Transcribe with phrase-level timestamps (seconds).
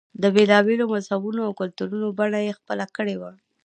[0.21, 3.31] د بېلا بېلو مذهبونو او کلتورونو بڼه یې خپله کړې وه.